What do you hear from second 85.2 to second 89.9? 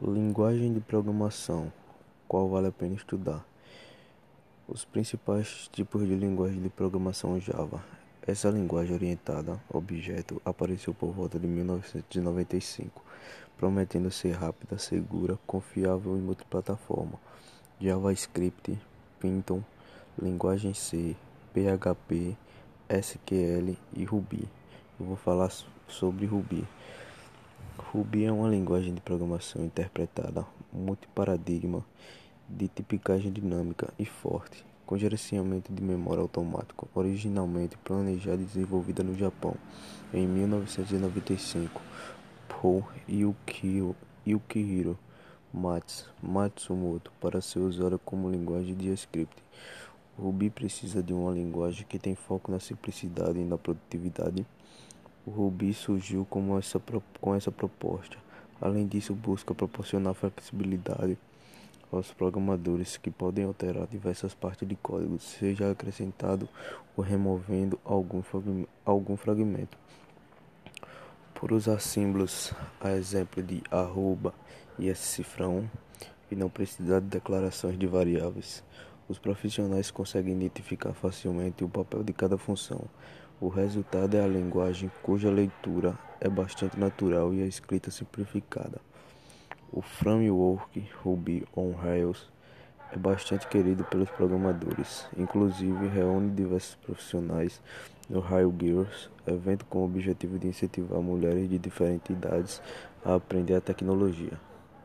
leitura é bastante natural e a escrita simplificada. O